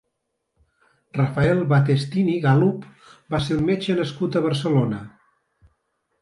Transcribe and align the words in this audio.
Rafael 1.17 1.61
Battestini 1.73 2.37
Galup 2.45 2.87
va 3.35 3.43
ser 3.49 3.59
un 3.59 3.69
metge 3.69 3.99
nascut 4.01 4.39
a 4.39 4.43
Barcelona. 4.49 5.05